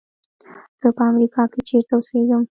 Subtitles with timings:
[0.81, 2.41] زه په امریکا کې چېرته اوسېږم.